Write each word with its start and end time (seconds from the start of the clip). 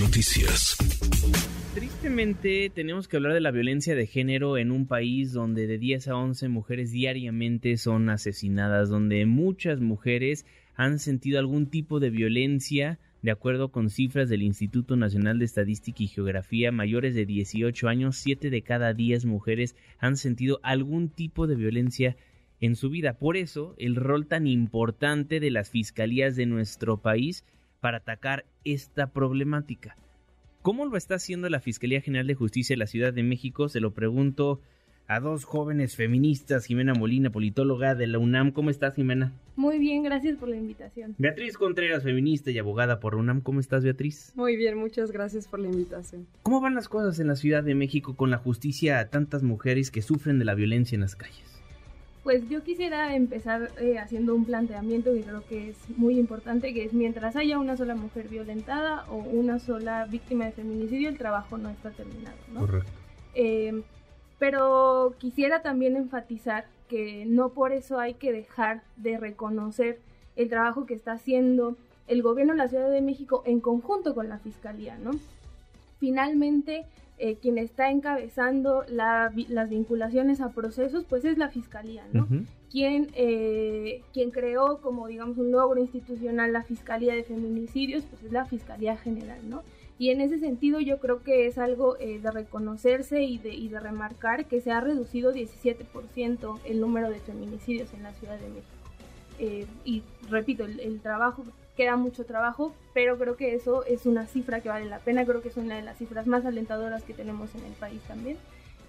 Noticias. 0.00 0.76
Tristemente 1.72 2.68
tenemos 2.74 3.06
que 3.06 3.16
hablar 3.16 3.32
de 3.32 3.40
la 3.40 3.52
violencia 3.52 3.94
de 3.94 4.08
género 4.08 4.58
en 4.58 4.72
un 4.72 4.88
país 4.88 5.32
donde 5.32 5.68
de 5.68 5.78
10 5.78 6.08
a 6.08 6.16
11 6.16 6.48
mujeres 6.48 6.90
diariamente 6.90 7.76
son 7.76 8.10
asesinadas, 8.10 8.88
donde 8.88 9.24
muchas 9.24 9.80
mujeres 9.80 10.46
han 10.74 10.98
sentido 10.98 11.38
algún 11.38 11.66
tipo 11.66 12.00
de 12.00 12.10
violencia. 12.10 12.98
De 13.22 13.30
acuerdo 13.30 13.70
con 13.70 13.88
cifras 13.88 14.28
del 14.28 14.42
Instituto 14.42 14.96
Nacional 14.96 15.38
de 15.38 15.44
Estadística 15.44 16.02
y 16.02 16.08
Geografía, 16.08 16.72
mayores 16.72 17.14
de 17.14 17.24
18 17.24 17.86
años, 17.86 18.16
7 18.16 18.50
de 18.50 18.62
cada 18.62 18.94
10 18.94 19.26
mujeres 19.26 19.76
han 20.00 20.16
sentido 20.16 20.58
algún 20.64 21.08
tipo 21.08 21.46
de 21.46 21.54
violencia 21.54 22.16
en 22.60 22.74
su 22.74 22.90
vida. 22.90 23.16
Por 23.16 23.36
eso, 23.36 23.76
el 23.78 23.94
rol 23.94 24.26
tan 24.26 24.48
importante 24.48 25.38
de 25.38 25.52
las 25.52 25.70
fiscalías 25.70 26.34
de 26.34 26.46
nuestro 26.46 27.00
país 27.00 27.44
para 27.86 27.98
atacar 27.98 28.44
esta 28.64 29.12
problemática. 29.12 29.96
¿Cómo 30.62 30.86
lo 30.86 30.96
está 30.96 31.14
haciendo 31.14 31.48
la 31.48 31.60
Fiscalía 31.60 32.00
General 32.00 32.26
de 32.26 32.34
Justicia 32.34 32.74
de 32.74 32.78
la 32.78 32.88
Ciudad 32.88 33.12
de 33.12 33.22
México? 33.22 33.68
Se 33.68 33.78
lo 33.78 33.92
pregunto 33.92 34.60
a 35.06 35.20
dos 35.20 35.44
jóvenes 35.44 35.94
feministas, 35.94 36.64
Jimena 36.64 36.94
Molina, 36.94 37.30
politóloga 37.30 37.94
de 37.94 38.08
la 38.08 38.18
UNAM. 38.18 38.50
¿Cómo 38.50 38.70
estás, 38.70 38.96
Jimena? 38.96 39.34
Muy 39.54 39.78
bien, 39.78 40.02
gracias 40.02 40.36
por 40.36 40.48
la 40.48 40.56
invitación. 40.56 41.14
Beatriz 41.16 41.56
Contreras, 41.56 42.02
feminista 42.02 42.50
y 42.50 42.58
abogada 42.58 42.98
por 42.98 43.14
UNAM. 43.14 43.40
¿Cómo 43.40 43.60
estás, 43.60 43.84
Beatriz? 43.84 44.32
Muy 44.34 44.56
bien, 44.56 44.76
muchas 44.76 45.12
gracias 45.12 45.46
por 45.46 45.60
la 45.60 45.68
invitación. 45.68 46.26
¿Cómo 46.42 46.60
van 46.60 46.74
las 46.74 46.88
cosas 46.88 47.20
en 47.20 47.28
la 47.28 47.36
Ciudad 47.36 47.62
de 47.62 47.76
México 47.76 48.16
con 48.16 48.32
la 48.32 48.38
justicia 48.38 48.98
a 48.98 49.10
tantas 49.10 49.44
mujeres 49.44 49.92
que 49.92 50.02
sufren 50.02 50.40
de 50.40 50.44
la 50.44 50.56
violencia 50.56 50.96
en 50.96 51.02
las 51.02 51.14
calles? 51.14 51.55
Pues 52.26 52.48
yo 52.48 52.64
quisiera 52.64 53.14
empezar 53.14 53.70
eh, 53.78 54.00
haciendo 54.00 54.34
un 54.34 54.44
planteamiento 54.44 55.12
que 55.12 55.22
creo 55.22 55.44
que 55.48 55.70
es 55.70 55.76
muy 55.96 56.18
importante, 56.18 56.74
que 56.74 56.84
es 56.84 56.92
mientras 56.92 57.36
haya 57.36 57.56
una 57.56 57.76
sola 57.76 57.94
mujer 57.94 58.26
violentada 58.26 59.04
o 59.08 59.18
una 59.18 59.60
sola 59.60 60.06
víctima 60.06 60.46
de 60.46 60.50
feminicidio, 60.50 61.08
el 61.08 61.18
trabajo 61.18 61.56
no 61.56 61.70
está 61.70 61.92
terminado, 61.92 62.36
¿no? 62.52 62.62
Correcto. 62.62 62.90
Eh, 63.34 63.80
pero 64.40 65.14
quisiera 65.18 65.62
también 65.62 65.94
enfatizar 65.94 66.64
que 66.88 67.26
no 67.26 67.50
por 67.50 67.70
eso 67.70 68.00
hay 68.00 68.14
que 68.14 68.32
dejar 68.32 68.82
de 68.96 69.18
reconocer 69.18 70.00
el 70.34 70.48
trabajo 70.48 70.84
que 70.84 70.94
está 70.94 71.12
haciendo 71.12 71.76
el 72.08 72.22
gobierno 72.22 72.54
de 72.54 72.58
la 72.58 72.66
Ciudad 72.66 72.90
de 72.90 73.02
México 73.02 73.44
en 73.46 73.60
conjunto 73.60 74.16
con 74.16 74.28
la 74.28 74.40
Fiscalía, 74.40 74.98
¿no? 74.98 75.12
Finalmente, 76.00 76.86
eh, 77.18 77.36
quien 77.36 77.56
está 77.56 77.90
encabezando 77.90 78.84
las 78.88 79.70
vinculaciones 79.70 80.42
a 80.42 80.50
procesos, 80.50 81.04
pues 81.08 81.24
es 81.24 81.38
la 81.38 81.48
Fiscalía, 81.48 82.04
¿no? 82.12 82.28
quien, 82.70 83.08
eh, 83.14 84.02
quien 84.12 84.30
creó 84.30 84.82
como, 84.82 85.06
digamos, 85.06 85.38
un 85.38 85.50
logro 85.50 85.80
institucional 85.80 86.52
la 86.52 86.62
Fiscalía 86.62 87.14
de 87.14 87.24
Feminicidios, 87.24 88.04
pues 88.04 88.22
es 88.22 88.32
la 88.32 88.44
Fiscalía 88.44 88.98
General, 88.98 89.38
¿no? 89.48 89.62
Y 89.98 90.10
en 90.10 90.20
ese 90.20 90.38
sentido 90.38 90.78
yo 90.80 90.98
creo 90.98 91.22
que 91.22 91.46
es 91.46 91.56
algo 91.56 91.96
eh, 91.98 92.20
de 92.20 92.30
reconocerse 92.30 93.22
y 93.22 93.38
de, 93.38 93.54
y 93.54 93.68
de 93.68 93.80
remarcar 93.80 94.44
que 94.44 94.60
se 94.60 94.70
ha 94.70 94.82
reducido 94.82 95.32
17% 95.32 96.58
el 96.66 96.80
número 96.80 97.08
de 97.08 97.18
feminicidios 97.20 97.94
en 97.94 98.02
la 98.02 98.12
Ciudad 98.12 98.38
de 98.38 98.48
México. 98.48 99.72
y 99.86 100.02
repito, 100.28 100.66
el, 100.66 100.80
el 100.80 101.00
trabajo 101.00 101.44
queda 101.76 101.96
mucho 101.96 102.24
trabajo, 102.24 102.74
pero 102.94 103.18
creo 103.18 103.36
que 103.36 103.54
eso 103.54 103.84
es 103.84 104.06
una 104.06 104.26
cifra 104.26 104.60
que 104.60 104.68
vale 104.68 104.86
la 104.86 104.98
pena, 104.98 105.24
creo 105.24 105.42
que 105.42 105.48
es 105.48 105.56
una 105.56 105.76
de 105.76 105.82
las 105.82 105.98
cifras 105.98 106.26
más 106.26 106.44
alentadoras 106.44 107.02
que 107.02 107.14
tenemos 107.14 107.54
en 107.54 107.64
el 107.64 107.72
país 107.72 108.00
también. 108.08 108.38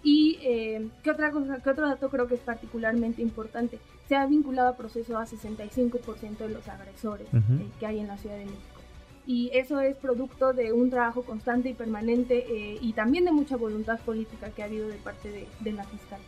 Y 0.04 0.40
eh, 0.42 0.88
¿qué 1.04 1.12
otra 1.12 1.32
cosa, 1.32 1.62
qué 1.62 1.70
otro 1.70 1.88
dato 1.88 2.10
creo 2.10 2.28
que 2.28 2.36
es 2.36 2.42
particularmente 2.42 3.22
importante? 3.22 3.80
Se 4.08 4.16
ha 4.16 4.26
vinculado 4.26 4.70
a 4.70 4.78
proceso 4.78 5.18
a 5.18 5.26
65% 5.26 6.38
de 6.38 6.50
los 6.50 6.68
agresores 6.68 7.28
eh, 7.34 7.68
que 7.80 7.86
hay 7.86 8.00
en 8.00 8.08
la 8.08 8.18
Ciudad 8.18 8.38
de 8.38 8.46
México. 8.46 8.82
Y 9.26 9.50
eso 9.54 9.82
es 9.82 9.98
producto 9.98 10.54
de 10.54 10.72
un 10.72 10.90
trabajo 10.90 11.24
constante 11.24 11.70
y 11.70 11.74
permanente 11.74 12.46
eh, 12.48 12.78
y 12.80 12.94
también 12.94 13.26
de 13.26 13.34
mucha 13.34 13.58
voluntad 13.58 14.00
política 14.00 14.50
que 14.52 14.64
ha 14.64 14.66
habido 14.66 14.88
de 14.88 14.96
parte 14.96 15.30
de, 15.30 15.48
de 15.60 15.72
la 15.74 15.84
fiscal. 15.84 16.22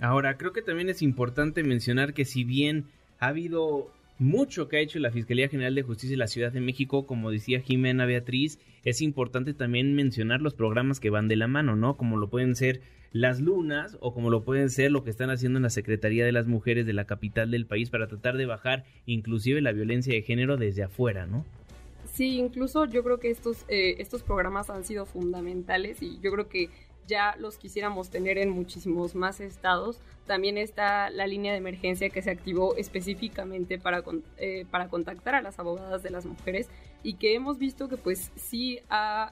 Ahora, 0.00 0.38
creo 0.38 0.54
que 0.54 0.62
también 0.62 0.88
es 0.88 1.02
importante 1.02 1.62
mencionar 1.62 2.14
que 2.14 2.24
si 2.24 2.44
bien 2.44 2.86
ha 3.18 3.26
habido 3.26 3.90
mucho 4.20 4.68
que 4.68 4.76
ha 4.76 4.80
hecho 4.80 4.98
la 4.98 5.10
Fiscalía 5.10 5.48
General 5.48 5.74
de 5.74 5.82
Justicia 5.82 6.14
de 6.14 6.18
la 6.18 6.26
Ciudad 6.26 6.52
de 6.52 6.60
México, 6.60 7.06
como 7.06 7.30
decía 7.30 7.60
Jimena 7.60 8.04
Beatriz, 8.04 8.58
es 8.84 9.00
importante 9.00 9.54
también 9.54 9.94
mencionar 9.94 10.42
los 10.42 10.54
programas 10.54 11.00
que 11.00 11.10
van 11.10 11.26
de 11.26 11.36
la 11.36 11.48
mano, 11.48 11.74
¿no? 11.74 11.96
Como 11.96 12.18
lo 12.18 12.28
pueden 12.28 12.54
ser 12.54 12.82
las 13.12 13.40
lunas 13.40 13.96
o 14.00 14.12
como 14.12 14.30
lo 14.30 14.44
pueden 14.44 14.70
ser 14.70 14.92
lo 14.92 15.02
que 15.04 15.10
están 15.10 15.30
haciendo 15.30 15.58
en 15.58 15.64
la 15.64 15.70
Secretaría 15.70 16.24
de 16.24 16.32
las 16.32 16.46
Mujeres 16.46 16.86
de 16.86 16.92
la 16.92 17.06
capital 17.06 17.50
del 17.50 17.66
país 17.66 17.88
para 17.88 18.08
tratar 18.08 18.36
de 18.36 18.46
bajar 18.46 18.84
inclusive 19.06 19.60
la 19.62 19.72
violencia 19.72 20.12
de 20.12 20.22
género 20.22 20.58
desde 20.58 20.82
afuera, 20.82 21.26
¿no? 21.26 21.44
Sí, 22.12 22.38
incluso 22.38 22.84
yo 22.84 23.02
creo 23.02 23.18
que 23.18 23.30
estos, 23.30 23.64
eh, 23.68 23.96
estos 23.98 24.22
programas 24.22 24.68
han 24.68 24.84
sido 24.84 25.06
fundamentales 25.06 26.02
y 26.02 26.18
yo 26.20 26.30
creo 26.32 26.48
que 26.48 26.68
ya 27.10 27.36
los 27.38 27.58
quisiéramos 27.58 28.08
tener 28.08 28.38
en 28.38 28.48
muchísimos 28.48 29.14
más 29.14 29.40
estados. 29.40 30.00
También 30.26 30.56
está 30.56 31.10
la 31.10 31.26
línea 31.26 31.52
de 31.52 31.58
emergencia 31.58 32.08
que 32.08 32.22
se 32.22 32.30
activó 32.30 32.76
específicamente 32.76 33.78
para, 33.78 34.02
eh, 34.38 34.64
para 34.70 34.88
contactar 34.88 35.34
a 35.34 35.42
las 35.42 35.58
abogadas 35.58 36.02
de 36.02 36.10
las 36.10 36.24
mujeres 36.24 36.68
y 37.02 37.14
que 37.14 37.34
hemos 37.34 37.58
visto 37.58 37.88
que 37.88 37.96
pues 37.96 38.30
sí 38.36 38.80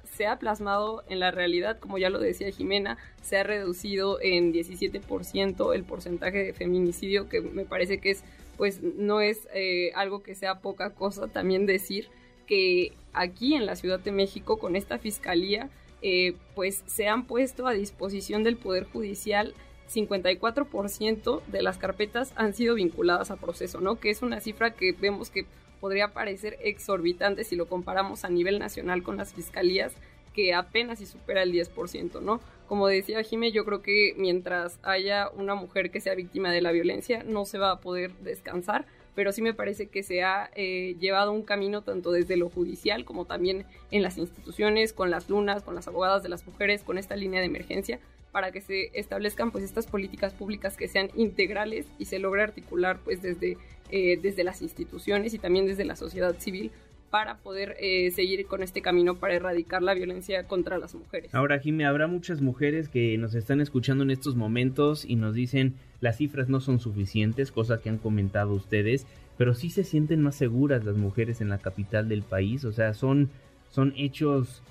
se 0.05 0.27
ha 0.27 0.39
plasmado 0.39 1.05
en 1.09 1.21
la 1.21 1.31
realidad, 1.31 1.79
como 1.79 1.99
ya 1.99 2.11
lo 2.11 2.19
decía 2.19 2.51
Jimena, 2.51 2.99
se 3.23 3.39
ha 3.39 3.45
reducido 3.45 4.19
en 4.21 4.53
17% 4.53 5.75
el 5.75 5.85
porcentaje 5.85 6.45
de 6.45 6.53
feminicidio, 6.53 7.29
que 7.29 7.41
me 7.41 7.65
parece 7.65 7.99
que 7.99 8.11
es 8.11 8.25
pues 8.57 8.83
no 8.83 9.21
es 9.21 9.47
eh, 9.55 9.93
algo 9.95 10.23
que 10.23 10.35
sea 10.35 10.59
poca 10.59 10.91
cosa 10.91 11.29
también 11.29 11.65
decir 11.65 12.09
que 12.47 12.93
aquí 13.13 13.55
en 13.55 13.67
la 13.67 13.77
Ciudad 13.77 14.01
de 14.01 14.11
México 14.11 14.59
con 14.59 14.75
esta 14.75 14.99
fiscalía 14.99 15.71
eh, 16.03 16.35
pues 16.55 16.83
se 16.87 17.09
han 17.09 17.25
puesto 17.25 17.67
a 17.67 17.73
disposición 17.73 18.45
del 18.45 18.57
Poder 18.57 18.85
Judicial 18.85 19.55
54% 19.89 21.43
de 21.47 21.63
las 21.63 21.79
carpetas 21.79 22.33
han 22.37 22.55
sido 22.55 22.75
vinculadas 22.75 23.31
a 23.31 23.37
proceso, 23.37 23.81
¿no? 23.81 23.99
Que 23.99 24.11
es 24.11 24.23
una 24.23 24.41
cifra 24.41 24.73
que 24.73 24.93
vemos 24.93 25.31
que 25.31 25.47
podría 25.81 26.13
parecer 26.13 26.59
exorbitante 26.61 27.45
si 27.45 27.57
lo 27.57 27.67
comparamos 27.67 28.25
a 28.25 28.29
nivel 28.29 28.59
nacional 28.59 29.03
con 29.03 29.17
las 29.17 29.33
fiscalías, 29.33 29.95
que 30.35 30.55
apenas 30.55 30.99
si 30.99 31.07
supera 31.07 31.43
el 31.43 31.53
10%, 31.53 32.21
¿no? 32.21 32.41
Como 32.67 32.87
decía 32.87 33.23
Jimé, 33.23 33.51
yo 33.51 33.65
creo 33.65 33.83
que 33.83 34.15
mientras 34.17 34.79
haya 34.83 35.31
una 35.31 35.55
mujer 35.55 35.91
que 35.91 36.01
sea 36.01 36.15
víctima 36.15 36.53
de 36.53 36.61
la 36.61 36.73
violencia, 36.73 37.25
no 37.25 37.45
se 37.45 37.59
va 37.59 37.71
a 37.71 37.81
poder 37.81 38.13
descansar 38.19 38.85
pero 39.19 39.33
sí 39.33 39.43
me 39.43 39.53
parece 39.53 39.89
que 39.89 40.05
se 40.05 40.23
ha 40.23 40.49
eh, 40.55 40.95
llevado 41.01 41.33
un 41.33 41.43
camino 41.43 41.83
tanto 41.83 42.13
desde 42.13 42.37
lo 42.37 42.49
judicial 42.51 43.05
como 43.05 43.25
también 43.25 43.65
en 43.91 44.05
las 44.05 44.17
instituciones, 44.17 44.93
con 44.93 45.11
las 45.11 45.29
lunas, 45.29 45.65
con 45.65 45.75
las 45.75 45.89
abogadas 45.89 46.23
de 46.23 46.29
las 46.29 46.47
mujeres, 46.47 46.85
con 46.85 46.99
esta 46.99 47.17
línea 47.17 47.41
de 47.41 47.47
emergencia, 47.47 47.99
para 48.31 48.53
que 48.53 48.61
se 48.61 48.93
establezcan 48.97 49.51
pues 49.51 49.65
estas 49.65 49.89
políticas 49.89 50.35
públicas 50.35 50.77
que 50.77 50.87
sean 50.87 51.11
integrales 51.17 51.87
y 51.99 52.05
se 52.05 52.21
logre 52.21 52.45
articular 52.45 53.01
pues 53.03 53.21
desde, 53.21 53.57
eh, 53.91 54.21
desde 54.23 54.45
las 54.45 54.63
instituciones 54.63 55.35
y 55.35 55.41
también 55.41 55.67
desde 55.67 55.85
la 55.85 55.97
sociedad 55.97 56.39
civil 56.39 56.71
para 57.11 57.39
poder 57.39 57.75
eh, 57.81 58.13
seguir 58.13 58.47
con 58.47 58.63
este 58.63 58.83
camino 58.83 59.17
para 59.17 59.35
erradicar 59.35 59.83
la 59.83 59.95
violencia 59.95 60.45
contra 60.45 60.79
las 60.79 60.95
mujeres. 60.95 61.35
Ahora, 61.35 61.59
Jimmy, 61.59 61.83
habrá 61.83 62.07
muchas 62.07 62.41
mujeres 62.41 62.89
que 62.89 63.19
nos 63.19 63.35
están 63.35 63.61
escuchando 63.61 64.05
en 64.05 64.13
estos 64.13 64.37
momentos 64.37 65.05
y 65.05 65.17
nos 65.17 65.35
dicen 65.35 65.75
las 66.01 66.17
cifras 66.17 66.49
no 66.49 66.61
son 66.61 66.81
suficientes, 66.81 67.53
cosa 67.53 67.81
que 67.81 67.89
han 67.89 67.99
comentado 67.99 68.55
ustedes, 68.55 69.07
pero 69.37 69.55
sí 69.55 69.71
se 69.71 69.85
sienten 69.85 70.23
más 70.23 70.35
seguras 70.35 70.85
las 70.85 70.97
mujeres 70.97 71.41
en 71.41 71.49
la 71.49 71.59
capital 71.59 72.09
del 72.09 72.23
país, 72.23 72.65
o 72.65 72.73
sea, 72.73 72.95
son, 72.95 73.31
son 73.71 73.95
hechos 73.97 74.63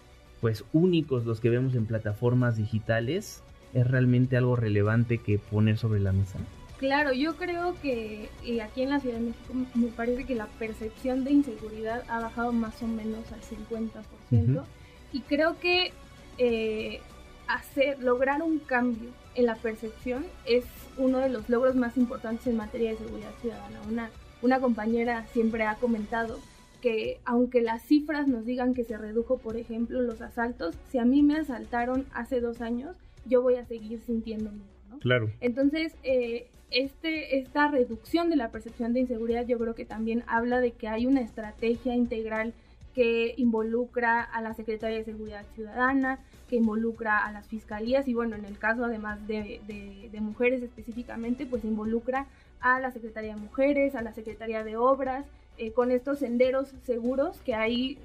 pues 0.42 0.64
únicos 0.74 1.26
los 1.26 1.40
que 1.40 1.50
vemos 1.50 1.76
en 1.76 1.86
plataformas 1.86 2.58
digitales. 2.58 3.42
¿Es 3.74 3.88
realmente 3.88 4.38
algo 4.38 4.56
relevante 4.56 5.18
que 5.18 5.40
poner 5.40 5.78
sobre 5.78 6.00
la 6.00 6.12
mesa? 6.12 6.40
Claro, 6.78 7.12
yo 7.12 7.36
creo 7.36 7.76
que 7.82 8.30
aquí 8.64 8.84
en 8.84 8.90
la 8.90 9.00
Ciudad 9.00 9.16
de 9.16 9.26
México 9.26 9.54
me 9.74 9.88
parece 9.88 10.26
que 10.26 10.36
la 10.36 10.46
percepción 10.46 11.24
de 11.24 11.32
inseguridad 11.32 12.04
ha 12.08 12.20
bajado 12.20 12.54
más 12.54 12.82
o 12.84 12.88
menos 12.88 13.32
al 13.32 13.42
50% 13.42 14.64
y 15.12 15.22
creo 15.22 15.60
que 15.60 15.92
eh, 16.38 17.02
hacer, 17.48 18.00
lograr 18.00 18.44
un 18.44 18.60
cambio 18.60 19.10
en 19.36 19.48
la 19.48 19.56
percepción 19.56 20.26
es 20.46 20.66
uno 20.98 21.20
de 21.20 21.30
los 21.30 21.50
logros 21.50 21.76
más 21.76 21.98
importantes 21.98 22.48
en 22.48 22.58
materia 22.58 22.92
de 22.92 22.98
seguridad 22.98 23.32
ciudadana. 23.42 23.82
Una, 23.90 24.10
una 24.42 24.60
compañera 24.60 25.26
siempre 25.34 25.64
ha 25.64 25.76
comentado 25.76 26.40
que 26.82 27.20
aunque 27.26 27.62
las 27.62 27.82
cifras 27.84 28.28
nos 28.28 28.46
digan 28.46 28.74
que 28.74 28.84
se 28.84 28.98
redujo, 28.98 29.38
por 29.38 29.58
ejemplo, 29.58 30.02
los 30.02 30.22
asaltos, 30.22 30.76
si 30.90 31.00
a 31.00 31.06
mí 31.06 31.24
me 31.24 31.38
asaltaron 31.38 32.06
hace 32.14 32.40
dos 32.40 32.62
años, 32.62 32.96
yo 33.26 33.42
voy 33.42 33.56
a 33.56 33.66
seguir 33.66 34.00
sintiéndome. 34.02 34.62
¿no? 34.90 35.00
Claro. 35.00 35.32
Entonces, 35.42 35.96
eh, 36.04 36.48
este, 36.70 37.40
esta 37.40 37.70
reducción 37.70 38.30
de 38.30 38.36
la 38.36 38.52
percepción 38.52 38.94
de 38.94 39.00
inseguridad 39.02 39.48
yo 39.48 39.58
creo 39.58 39.74
que 39.74 39.86
también 39.86 40.24
habla 40.28 40.60
de 40.60 40.72
que 40.72 40.88
hay 40.88 41.06
una 41.06 41.22
estrategia 41.22 41.96
integral 41.96 42.54
que 42.98 43.36
involucra 43.38 44.24
a 44.24 44.42
la 44.42 44.56
Secretaría 44.56 44.98
de 44.98 45.04
Seguridad 45.04 45.46
Ciudadana, 45.54 46.18
que 46.50 46.56
involucra 46.56 47.24
a 47.24 47.32
las 47.32 47.48
fiscalías 47.48 48.08
y 48.08 48.16
bueno, 48.16 48.36
en 48.36 48.44
el 48.44 48.58
caso 48.58 48.86
además 48.86 49.28
de, 49.28 49.62
de, 49.68 50.20
mujeres 50.20 50.64
específicamente, 50.64 51.46
pues 51.46 51.64
involucra 51.64 52.26
a 52.60 52.80
la 52.80 52.90
Secretaría 52.90 53.36
de 53.36 53.40
Mujeres, 53.40 53.94
a 53.94 54.02
la 54.02 54.14
Secretaría 54.14 54.64
de 54.64 54.78
Obras, 54.78 55.26
eh, 55.60 55.74
con 55.74 55.92
estos 55.92 56.18
senderos 56.18 56.74
seguros 56.86 57.40
que 57.42 57.54
hay 57.54 58.00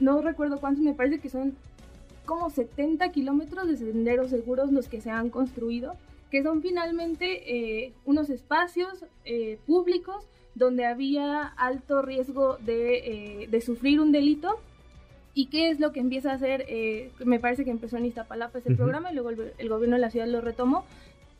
no 0.00 0.20
recuerdo 0.20 0.60
cuántos, 0.60 0.84
me 0.84 0.92
parece 0.92 1.18
que 1.18 1.30
son 1.30 1.56
como 2.26 2.50
70 2.50 3.10
kilómetros 3.10 3.66
de 3.68 3.78
senderos 3.78 4.28
seguros 4.28 4.70
los 4.70 4.86
que 4.86 5.00
se 5.00 5.08
han 5.10 5.30
construido, 5.30 5.96
que 6.30 6.42
son 6.42 6.62
finalmente 6.62 7.84
eh, 7.86 7.92
unos 8.04 8.30
espacios 8.30 9.04
eh, 9.24 9.58
públicos 9.66 10.26
donde 10.54 10.84
había 10.84 11.42
alto 11.42 12.02
riesgo 12.02 12.58
de, 12.58 13.48
de, 13.50 13.60
sufrir 13.60 14.00
un 14.00 14.12
delito. 14.12 14.60
¿Y 15.34 15.46
qué 15.46 15.70
es 15.70 15.80
lo 15.80 15.90
que 15.90 15.98
empieza 15.98 16.30
a 16.30 16.34
hacer? 16.34 16.66
me 17.24 17.40
parece 17.40 17.64
que 17.64 17.72
empezó 17.72 17.96
en 17.96 18.06
Iztapalapa 18.06 18.58
ese 18.58 18.72
programa 18.76 19.10
y 19.10 19.14
luego 19.14 19.30
el, 19.30 19.52
el, 19.58 19.68
gobierno 19.68 19.96
de 19.96 20.00
la 20.00 20.10
ciudad 20.10 20.28
lo 20.28 20.40
retomó 20.40 20.84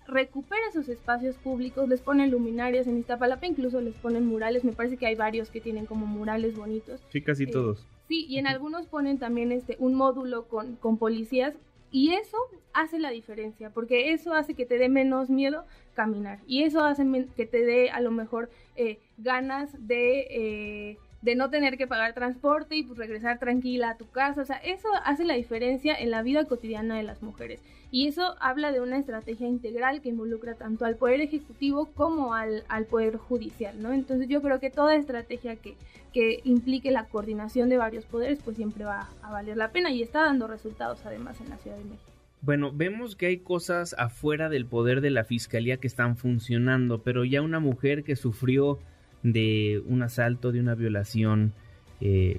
recupera 0.06 0.60
esos 0.68 0.88
espacios 0.88 1.36
públicos, 1.36 1.88
les 1.88 2.00
ponen 2.00 2.30
luminarias 2.30 2.86
en 2.86 2.98
Iztapalapa, 2.98 3.46
incluso 3.46 3.80
les 3.80 3.94
ponen 3.94 4.26
murales, 4.26 4.64
me 4.64 4.72
parece 4.72 4.96
que 4.96 5.06
hay 5.06 5.14
varios 5.14 5.50
que 5.50 5.60
tienen 5.60 5.86
como 5.86 6.06
murales 6.06 6.56
bonitos. 6.56 7.00
Sí, 7.10 7.22
casi 7.22 7.44
eh, 7.44 7.50
todos. 7.50 7.86
Sí, 8.08 8.26
y 8.28 8.38
en 8.38 8.46
algunos 8.46 8.86
ponen 8.86 9.18
también 9.18 9.52
este 9.52 9.76
un 9.78 9.94
módulo 9.94 10.46
con, 10.46 10.76
con 10.76 10.98
policías 10.98 11.54
y 11.94 12.12
eso 12.12 12.36
hace 12.72 12.98
la 12.98 13.10
diferencia, 13.10 13.70
porque 13.70 14.12
eso 14.12 14.34
hace 14.34 14.54
que 14.54 14.66
te 14.66 14.78
dé 14.78 14.88
menos 14.88 15.30
miedo 15.30 15.64
caminar 15.94 16.40
y 16.44 16.64
eso 16.64 16.80
hace 16.80 17.06
que 17.36 17.46
te 17.46 17.64
dé 17.64 17.88
a 17.90 18.00
lo 18.00 18.10
mejor 18.10 18.50
eh, 18.74 18.98
ganas 19.16 19.70
de... 19.86 20.26
Eh, 20.28 20.98
de 21.24 21.34
no 21.36 21.48
tener 21.48 21.78
que 21.78 21.86
pagar 21.86 22.12
transporte 22.12 22.76
y 22.76 22.82
pues 22.82 22.98
regresar 22.98 23.38
tranquila 23.38 23.90
a 23.90 23.96
tu 23.96 24.06
casa. 24.10 24.42
O 24.42 24.44
sea, 24.44 24.58
eso 24.58 24.88
hace 25.04 25.24
la 25.24 25.32
diferencia 25.34 25.94
en 25.94 26.10
la 26.10 26.22
vida 26.22 26.44
cotidiana 26.44 26.96
de 26.96 27.02
las 27.02 27.22
mujeres. 27.22 27.62
Y 27.90 28.08
eso 28.08 28.36
habla 28.40 28.72
de 28.72 28.82
una 28.82 28.98
estrategia 28.98 29.48
integral 29.48 30.02
que 30.02 30.10
involucra 30.10 30.54
tanto 30.54 30.84
al 30.84 30.96
Poder 30.96 31.22
Ejecutivo 31.22 31.86
como 31.94 32.34
al, 32.34 32.64
al 32.68 32.84
Poder 32.84 33.16
Judicial, 33.16 33.80
¿no? 33.80 33.94
Entonces 33.94 34.28
yo 34.28 34.42
creo 34.42 34.60
que 34.60 34.68
toda 34.68 34.96
estrategia 34.96 35.56
que, 35.56 35.76
que 36.12 36.40
implique 36.44 36.90
la 36.90 37.06
coordinación 37.06 37.70
de 37.70 37.78
varios 37.78 38.04
poderes, 38.04 38.40
pues 38.44 38.58
siempre 38.58 38.84
va 38.84 39.08
a 39.22 39.30
valer 39.30 39.56
la 39.56 39.70
pena 39.70 39.90
y 39.90 40.02
está 40.02 40.24
dando 40.24 40.46
resultados 40.46 41.06
además 41.06 41.40
en 41.40 41.48
la 41.48 41.56
Ciudad 41.56 41.78
de 41.78 41.84
México. 41.84 42.10
Bueno, 42.42 42.70
vemos 42.70 43.16
que 43.16 43.26
hay 43.26 43.38
cosas 43.38 43.94
afuera 43.96 44.50
del 44.50 44.66
poder 44.66 45.00
de 45.00 45.08
la 45.08 45.24
fiscalía 45.24 45.78
que 45.78 45.86
están 45.86 46.18
funcionando, 46.18 47.02
pero 47.02 47.24
ya 47.24 47.40
una 47.40 47.60
mujer 47.60 48.04
que 48.04 48.16
sufrió 48.16 48.78
de 49.24 49.82
un 49.86 50.02
asalto, 50.02 50.52
de 50.52 50.60
una 50.60 50.76
violación, 50.76 51.52
eh, 52.00 52.38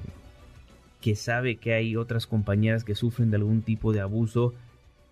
que 1.02 1.16
sabe 1.16 1.58
que 1.58 1.74
hay 1.74 1.98
otras 1.98 2.26
compañeras 2.26 2.84
que 2.84 2.96
sufren 2.96 3.32
de 3.32 3.38
algún 3.38 3.62
tipo 3.62 3.92
de 3.92 4.00
abuso, 4.00 4.54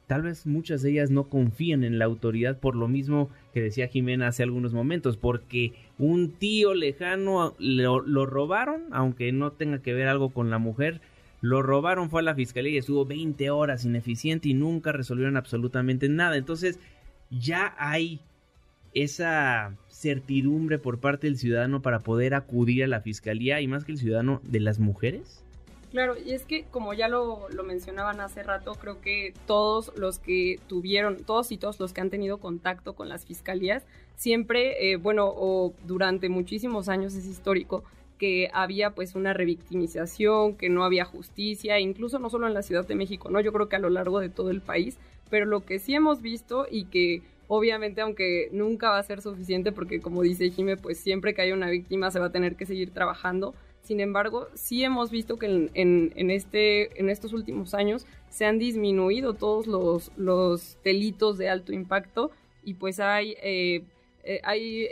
tal 0.07 0.21
vez 0.21 0.45
muchas 0.45 0.81
de 0.81 0.91
ellas 0.91 1.11
no 1.11 1.25
confían 1.25 1.83
en 1.83 1.99
la 1.99 2.05
autoridad 2.05 2.59
por 2.59 2.75
lo 2.75 2.87
mismo 2.87 3.29
que 3.53 3.61
decía 3.61 3.87
Jimena 3.87 4.27
hace 4.27 4.43
algunos 4.43 4.73
momentos, 4.73 5.17
porque 5.17 5.73
un 5.97 6.31
tío 6.31 6.73
lejano 6.73 7.55
lo, 7.59 8.01
lo, 8.01 8.25
robaron, 8.25 8.83
aunque 8.91 9.31
no 9.31 9.51
tenga 9.51 9.81
que 9.81 9.93
ver 9.93 10.07
algo 10.07 10.29
con 10.29 10.49
la 10.49 10.57
mujer, 10.57 11.01
lo 11.41 11.61
robaron, 11.61 12.09
fue 12.09 12.21
a 12.21 12.23
la 12.23 12.35
fiscalía 12.35 12.73
y 12.73 12.77
estuvo 12.77 13.05
20 13.05 13.49
horas 13.49 13.85
ineficiente 13.85 14.49
y 14.49 14.53
nunca 14.53 14.91
resolvieron 14.91 15.37
absolutamente 15.37 16.07
nada. 16.09 16.37
Entonces 16.37 16.79
ya 17.29 17.75
hay 17.77 18.21
esa 18.93 19.75
certidumbre 19.89 20.79
por 20.79 20.99
parte 20.99 21.27
del 21.27 21.37
ciudadano 21.37 21.81
para 21.81 21.99
poder 21.99 22.33
acudir 22.33 22.83
a 22.83 22.87
la 22.87 23.01
fiscalía 23.01 23.61
y 23.61 23.67
más 23.67 23.85
que 23.85 23.93
el 23.93 23.97
ciudadano 23.97 24.41
de 24.43 24.59
las 24.59 24.79
mujeres? 24.79 25.43
Claro, 25.91 26.15
y 26.17 26.31
es 26.31 26.43
que 26.43 26.65
como 26.71 26.95
ya 26.95 27.07
lo, 27.07 27.47
lo, 27.49 27.63
mencionaban 27.63 28.19
hace 28.19 28.41
rato, 28.41 28.73
creo 28.73 28.99
que 28.99 29.33
todos 29.45 29.91
los 29.95 30.17
que 30.17 30.59
tuvieron, 30.67 31.23
todos 31.23 31.51
y 31.51 31.57
todos 31.57 31.79
los 31.79 31.93
que 31.93 32.01
han 32.01 32.09
tenido 32.09 32.39
contacto 32.39 32.95
con 32.95 33.09
las 33.09 33.25
fiscalías, 33.25 33.83
siempre, 34.15 34.91
eh, 34.91 34.95
bueno, 34.95 35.27
o 35.27 35.75
durante 35.85 36.29
muchísimos 36.29 36.89
años 36.89 37.13
es 37.13 37.27
histórico 37.27 37.83
que 38.17 38.49
había 38.53 38.91
pues 38.91 39.15
una 39.15 39.33
revictimización, 39.33 40.55
que 40.55 40.69
no 40.69 40.83
había 40.83 41.05
justicia, 41.05 41.79
incluso 41.79 42.19
no 42.19 42.29
solo 42.29 42.47
en 42.47 42.53
la 42.53 42.63
Ciudad 42.63 42.87
de 42.87 42.95
México, 42.95 43.29
¿no? 43.29 43.39
Yo 43.41 43.53
creo 43.53 43.69
que 43.69 43.75
a 43.75 43.79
lo 43.79 43.89
largo 43.89 44.19
de 44.19 44.29
todo 44.29 44.49
el 44.49 44.61
país, 44.61 44.97
pero 45.29 45.45
lo 45.45 45.65
que 45.65 45.77
sí 45.77 45.93
hemos 45.93 46.21
visto 46.21 46.65
y 46.69 46.85
que 46.85 47.21
Obviamente, 47.47 48.01
aunque 48.01 48.49
nunca 48.51 48.89
va 48.89 48.99
a 48.99 49.03
ser 49.03 49.21
suficiente, 49.21 49.71
porque 49.71 49.99
como 49.99 50.21
dice 50.21 50.49
Jime, 50.49 50.77
pues 50.77 50.97
siempre 50.97 51.33
que 51.33 51.41
hay 51.41 51.51
una 51.51 51.69
víctima 51.69 52.09
se 52.11 52.19
va 52.19 52.27
a 52.27 52.31
tener 52.31 52.55
que 52.55 52.65
seguir 52.65 52.91
trabajando. 52.91 53.53
Sin 53.81 53.99
embargo, 53.99 54.47
sí 54.53 54.83
hemos 54.83 55.11
visto 55.11 55.37
que 55.37 55.69
en, 55.73 56.31
este, 56.31 56.97
en 56.99 57.09
estos 57.09 57.33
últimos 57.33 57.73
años 57.73 58.05
se 58.29 58.45
han 58.45 58.57
disminuido 58.57 59.33
todos 59.33 59.67
los, 59.67 60.11
los 60.15 60.77
delitos 60.83 61.37
de 61.37 61.49
alto 61.49 61.73
impacto 61.73 62.31
y 62.63 62.75
pues 62.75 63.01
hay, 63.01 63.35
eh, 63.43 63.83
eh, 64.23 64.39
hay 64.43 64.87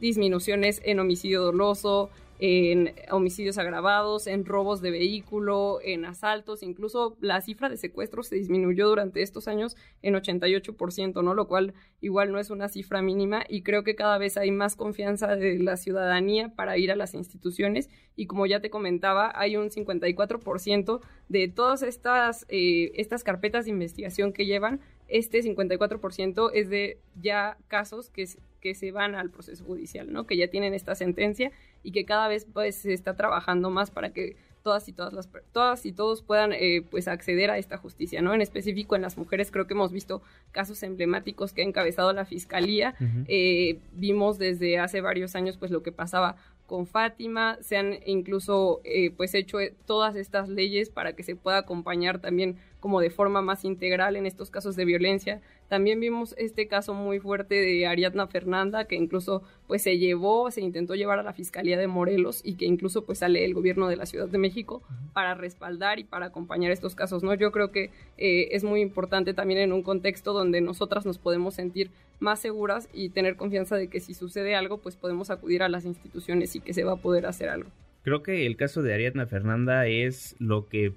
disminuciones 0.00 0.80
en 0.84 1.00
homicidio 1.00 1.42
doloso, 1.42 2.08
en 2.46 2.94
homicidios 3.10 3.56
agravados, 3.56 4.26
en 4.26 4.44
robos 4.44 4.82
de 4.82 4.90
vehículo, 4.90 5.78
en 5.82 6.04
asaltos, 6.04 6.62
incluso 6.62 7.16
la 7.22 7.40
cifra 7.40 7.70
de 7.70 7.78
secuestros 7.78 8.26
se 8.26 8.36
disminuyó 8.36 8.86
durante 8.86 9.22
estos 9.22 9.48
años 9.48 9.78
en 10.02 10.12
88%, 10.12 11.24
¿no? 11.24 11.32
Lo 11.32 11.48
cual 11.48 11.72
igual 12.02 12.32
no 12.32 12.38
es 12.38 12.50
una 12.50 12.68
cifra 12.68 13.00
mínima 13.00 13.44
y 13.48 13.62
creo 13.62 13.82
que 13.82 13.94
cada 13.94 14.18
vez 14.18 14.36
hay 14.36 14.50
más 14.50 14.76
confianza 14.76 15.36
de 15.36 15.58
la 15.58 15.78
ciudadanía 15.78 16.50
para 16.54 16.76
ir 16.76 16.92
a 16.92 16.96
las 16.96 17.14
instituciones 17.14 17.88
y 18.14 18.26
como 18.26 18.44
ya 18.44 18.60
te 18.60 18.68
comentaba, 18.68 19.32
hay 19.34 19.56
un 19.56 19.70
54% 19.70 21.00
de 21.30 21.48
todas 21.48 21.82
estas, 21.82 22.44
eh, 22.50 22.92
estas 22.96 23.24
carpetas 23.24 23.64
de 23.64 23.70
investigación 23.70 24.34
que 24.34 24.44
llevan, 24.44 24.80
este 25.08 25.42
54% 25.42 26.50
es 26.52 26.68
de 26.68 26.98
ya 27.18 27.56
casos 27.68 28.10
que, 28.10 28.28
que 28.64 28.74
se 28.74 28.92
van 28.92 29.14
al 29.14 29.28
proceso 29.28 29.62
judicial, 29.62 30.10
¿no? 30.10 30.26
Que 30.26 30.38
ya 30.38 30.48
tienen 30.48 30.72
esta 30.72 30.94
sentencia 30.94 31.52
y 31.82 31.92
que 31.92 32.06
cada 32.06 32.28
vez 32.28 32.46
pues 32.50 32.76
se 32.76 32.94
está 32.94 33.14
trabajando 33.14 33.68
más 33.68 33.90
para 33.90 34.14
que 34.14 34.36
todas 34.62 34.88
y 34.88 34.94
todas 34.94 35.12
las 35.12 35.28
todas 35.52 35.84
y 35.84 35.92
todos 35.92 36.22
puedan 36.22 36.54
eh, 36.54 36.82
pues 36.90 37.06
acceder 37.06 37.50
a 37.50 37.58
esta 37.58 37.76
justicia 37.76 38.22
no 38.22 38.32
en 38.32 38.40
específico 38.40 38.96
en 38.96 39.02
las 39.02 39.18
mujeres 39.18 39.50
creo 39.50 39.66
que 39.66 39.74
hemos 39.74 39.92
visto 39.92 40.22
casos 40.52 40.82
emblemáticos 40.82 41.52
que 41.52 41.60
ha 41.60 41.64
encabezado 41.66 42.14
la 42.14 42.24
fiscalía. 42.24 42.94
Eh, 43.28 43.80
vimos 43.92 44.38
desde 44.38 44.78
hace 44.78 45.02
varios 45.02 45.36
años 45.36 45.58
pues 45.58 45.70
lo 45.70 45.82
que 45.82 45.92
pasaba 45.92 46.36
con 46.66 46.86
Fátima, 46.86 47.58
se 47.60 47.76
han 47.76 47.98
incluso 48.06 48.80
eh, 48.84 49.10
pues 49.10 49.34
hecho 49.34 49.60
eh, 49.60 49.74
todas 49.86 50.16
estas 50.16 50.48
leyes 50.48 50.88
para 50.88 51.14
que 51.14 51.22
se 51.22 51.36
pueda 51.36 51.58
acompañar 51.58 52.20
también 52.20 52.56
como 52.80 53.00
de 53.00 53.10
forma 53.10 53.40
más 53.40 53.64
integral 53.64 54.16
en 54.16 54.26
estos 54.26 54.50
casos 54.50 54.76
de 54.76 54.84
violencia. 54.84 55.40
También 55.68 56.00
vimos 56.00 56.34
este 56.36 56.68
caso 56.68 56.92
muy 56.92 57.18
fuerte 57.18 57.54
de 57.54 57.86
Ariadna 57.86 58.26
Fernanda 58.26 58.84
que 58.84 58.96
incluso 58.96 59.42
pues 59.66 59.82
se 59.82 59.98
llevó, 59.98 60.50
se 60.50 60.60
intentó 60.60 60.94
llevar 60.94 61.18
a 61.18 61.22
la 61.22 61.32
Fiscalía 61.32 61.78
de 61.78 61.86
Morelos 61.86 62.42
y 62.44 62.56
que 62.56 62.66
incluso 62.66 63.04
pues 63.04 63.18
sale 63.18 63.44
el 63.44 63.54
gobierno 63.54 63.88
de 63.88 63.96
la 63.96 64.04
Ciudad 64.04 64.28
de 64.28 64.36
México 64.36 64.82
para 65.14 65.34
respaldar 65.34 65.98
y 65.98 66.04
para 66.04 66.26
acompañar 66.26 66.72
estos 66.72 66.94
casos, 66.94 67.22
¿no? 67.22 67.32
Yo 67.34 67.52
creo 67.52 67.72
que 67.72 67.90
eh, 68.18 68.48
es 68.52 68.64
muy 68.64 68.82
importante 68.82 69.32
también 69.32 69.60
en 69.60 69.72
un 69.72 69.82
contexto 69.82 70.34
donde 70.34 70.60
nosotras 70.60 71.06
nos 71.06 71.18
podemos 71.18 71.54
sentir 71.54 71.90
más 72.20 72.40
seguras 72.40 72.88
y 72.92 73.10
tener 73.10 73.36
confianza 73.36 73.76
de 73.76 73.88
que 73.88 74.00
si 74.00 74.14
sucede 74.14 74.54
algo 74.54 74.78
pues 74.78 74.96
podemos 74.96 75.30
acudir 75.30 75.62
a 75.62 75.68
las 75.68 75.84
instituciones 75.84 76.54
y 76.56 76.60
que 76.60 76.74
se 76.74 76.84
va 76.84 76.92
a 76.92 76.96
poder 76.96 77.26
hacer 77.26 77.48
algo. 77.48 77.70
Creo 78.02 78.22
que 78.22 78.46
el 78.46 78.56
caso 78.56 78.82
de 78.82 78.92
Ariadna 78.92 79.26
Fernanda 79.26 79.86
es 79.86 80.36
lo 80.38 80.68
que 80.68 80.92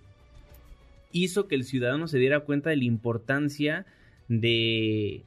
hizo 1.12 1.48
que 1.48 1.56
el 1.56 1.64
ciudadano 1.64 2.08
se 2.08 2.20
diera 2.20 2.42
cuenta 2.42 2.70
de 2.70 2.78
la 2.78 2.84
importancia 2.84 3.86
de, 4.28 5.24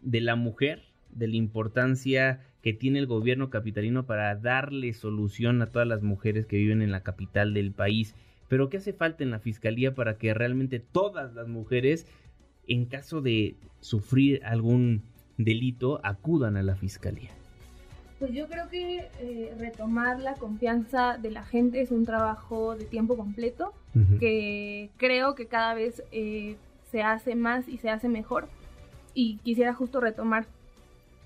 de 0.00 0.20
la 0.20 0.36
mujer, 0.36 0.82
de 1.10 1.28
la 1.28 1.36
importancia 1.36 2.40
que 2.62 2.72
tiene 2.72 2.98
el 2.98 3.06
gobierno 3.06 3.50
capitalino 3.50 4.06
para 4.06 4.34
darle 4.36 4.92
solución 4.92 5.62
a 5.62 5.70
todas 5.70 5.88
las 5.88 6.02
mujeres 6.02 6.46
que 6.46 6.56
viven 6.56 6.82
en 6.82 6.90
la 6.90 7.02
capital 7.02 7.54
del 7.54 7.72
país. 7.72 8.14
Pero 8.48 8.68
¿qué 8.68 8.78
hace 8.78 8.92
falta 8.92 9.22
en 9.22 9.30
la 9.30 9.38
fiscalía 9.38 9.94
para 9.94 10.18
que 10.18 10.34
realmente 10.34 10.80
todas 10.80 11.34
las 11.34 11.48
mujeres, 11.48 12.06
en 12.66 12.86
caso 12.86 13.20
de 13.20 13.56
sufrir 13.80 14.42
algún 14.44 15.02
delito, 15.44 16.00
acudan 16.02 16.56
a 16.56 16.62
la 16.62 16.76
fiscalía? 16.76 17.30
Pues 18.18 18.32
yo 18.32 18.48
creo 18.48 18.68
que 18.68 19.08
eh, 19.20 19.54
retomar 19.58 20.20
la 20.20 20.34
confianza 20.34 21.16
de 21.16 21.30
la 21.30 21.42
gente 21.42 21.80
es 21.80 21.90
un 21.90 22.04
trabajo 22.04 22.76
de 22.76 22.84
tiempo 22.84 23.16
completo, 23.16 23.72
que 24.20 24.90
creo 24.98 25.34
que 25.34 25.46
cada 25.46 25.74
vez 25.74 26.02
eh, 26.12 26.56
se 26.90 27.02
hace 27.02 27.34
más 27.34 27.66
y 27.66 27.78
se 27.78 27.88
hace 27.88 28.08
mejor. 28.08 28.48
Y 29.14 29.38
quisiera 29.38 29.72
justo 29.74 30.00
retomar 30.00 30.46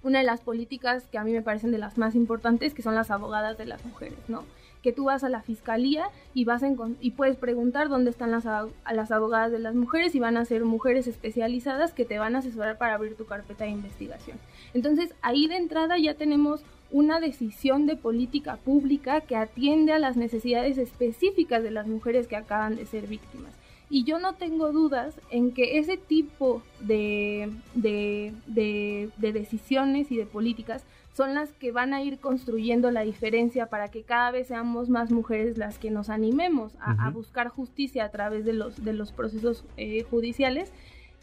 una 0.05 0.21
de 0.21 0.25
las 0.25 0.41
políticas 0.41 1.05
que 1.11 1.19
a 1.19 1.25
mí 1.25 1.33
me 1.33 1.43
parecen 1.43 1.73
de 1.73 1.79
las 1.79 1.99
más 1.99 2.15
importantes, 2.15 2.75
que 2.75 2.83
son 2.83 2.95
las 2.95 3.11
abogadas 3.11 3.59
de 3.59 3.67
las 3.67 3.85
mujeres, 3.85 4.19
¿no? 4.29 4.45
Que 4.85 4.93
tú 4.93 5.05
vas 5.05 5.25
a 5.25 5.31
la 5.31 5.41
fiscalía 5.41 6.11
y 6.35 6.45
vas 6.45 6.63
y 7.01 7.11
puedes 7.13 7.39
preguntar 7.39 7.89
dónde 7.89 8.11
están 8.11 8.31
las, 8.31 8.45
las 8.45 9.11
abogadas 9.11 9.51
de 9.51 9.59
las 9.59 9.75
mujeres 9.75 10.15
y 10.15 10.21
van 10.21 10.37
a 10.37 10.45
ser 10.45 10.63
mujeres 10.67 11.07
especializadas 11.07 11.95
que 11.95 12.05
te 12.05 12.19
van 12.19 12.37
a 12.37 12.41
asesorar 12.41 12.77
para 12.77 12.93
abrir 12.93 13.17
tu 13.17 13.25
carpeta 13.25 13.65
de 13.65 13.71
investigación. 13.71 14.37
Entonces 14.75 15.15
ahí 15.23 15.49
de 15.49 15.57
entrada 15.57 15.97
ya 15.97 16.13
tenemos 16.13 16.63
una 16.91 17.19
decisión 17.19 17.87
de 17.87 17.97
política 17.97 18.57
pública 18.59 19.23
que 19.23 19.37
atiende 19.37 19.95
a 19.95 19.99
las 19.99 20.19
necesidades 20.19 20.77
específicas 20.77 21.63
de 21.63 21.71
las 21.71 21.87
mujeres 21.87 22.29
que 22.29 22.37
acaban 22.37 22.77
de 22.77 22.85
ser 22.85 23.07
víctimas. 23.07 23.55
Y 23.91 24.05
yo 24.05 24.19
no 24.19 24.35
tengo 24.35 24.73
dudas 24.73 25.21
en 25.31 25.53
que 25.53 25.79
ese 25.79 25.97
tipo 25.97 26.63
de, 26.81 27.51
de, 27.75 29.11
decisiones 29.19 30.11
y 30.11 30.17
de 30.17 30.27
políticas 30.27 30.85
son 31.13 31.35
las 31.35 31.53
que 31.53 31.71
van 31.71 31.95
a 31.95 32.03
ir 32.03 32.19
construyendo 32.19 32.91
la 32.91 33.03
diferencia 33.03 33.67
para 33.67 33.89
que 33.91 34.03
cada 34.03 34.31
vez 34.33 34.49
seamos 34.49 34.89
más 34.89 35.13
mujeres 35.13 35.59
las 35.59 35.79
que 35.79 35.91
nos 35.91 36.09
animemos 36.09 36.73
a, 36.81 37.09
buscar 37.11 37.49
justicia 37.49 38.05
a 38.05 38.11
través 38.11 38.45
de 38.45 38.53
los, 38.53 38.85
de 38.85 38.95
los 38.95 39.13
procesos 39.13 39.65
eh, 39.77 40.03
judiciales. 40.11 40.73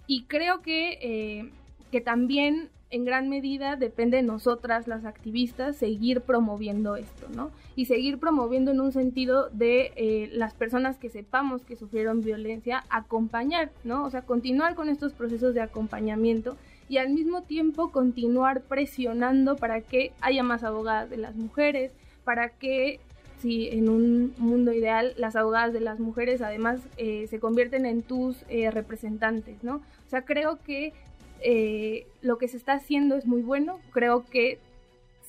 Y 0.08 0.24
creo 0.24 0.62
que, 0.62 0.98
eh, 1.02 1.52
que 1.92 2.00
también 2.00 2.70
en 2.92 3.06
gran 3.06 3.30
medida 3.30 3.78
depende 3.78 4.18
de 4.18 4.24
nosotras, 4.24 4.88
las 4.88 5.06
activistas, 5.06 5.78
seguir 5.78 6.22
promoviendo 6.22 6.98
esto, 6.98 7.28
¿no? 7.34 7.52
Y 7.76 7.86
seguir 7.86 8.20
promoviendo 8.20 8.72
en 8.72 8.82
un 8.82 8.92
sentido 8.92 9.50
de 9.50 9.94
eh, 9.96 10.30
las 10.34 10.54
personas 10.54 10.98
que 10.98 11.10
sepamos 11.10 11.64
que 11.64 11.78
sufrieron 11.78 12.22
violencia, 12.22 12.84
acompañar, 12.90 13.72
¿no? 13.84 14.04
O 14.04 14.10
sea, 14.10 14.24
continuar 14.24 14.76
con 14.76 14.90
estos 14.90 15.14
procesos 15.14 15.54
de 15.54 15.62
acompañamiento 15.62 16.58
y 16.90 16.98
al 16.98 17.10
mismo 17.10 17.44
tiempo 17.44 17.92
continuar 17.92 18.64
presionando 18.64 19.56
para 19.56 19.80
que 19.80 20.12
haya 20.20 20.44
más 20.44 20.64
abogadas 20.64 21.10
de 21.10 21.18
las 21.18 21.38
mujeres, 21.38 21.94
para 22.26 22.50
que 22.50 23.00
si 23.40 23.70
en 23.70 23.90
un 23.90 24.34
mundo 24.38 24.74
ideal 24.74 25.14
las 25.18 25.36
abogadas 25.36 25.74
de 25.74 25.80
las 25.80 26.00
mujeres 26.00 26.42
además 26.42 26.82
eh, 26.98 27.28
se 27.30 27.40
convierten 27.40 27.86
en 27.86 28.04
tus 28.04 28.44
eh, 28.50 28.70
representantes, 28.70 29.64
¿no? 29.64 29.76
O 29.76 30.10
sea, 30.10 30.24
creo 30.24 30.60
que 30.66 30.94
eh, 31.42 32.08
lo 32.22 32.38
que 32.38 32.48
se 32.48 32.58
está 32.58 32.74
haciendo 32.74 33.16
es 33.16 33.26
muy 33.26 33.42
bueno. 33.42 33.80
Creo 33.92 34.26
que 34.26 34.60